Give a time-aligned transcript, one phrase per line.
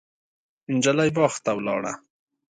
[0.75, 1.93] نجلۍ باغ ته ولاړه.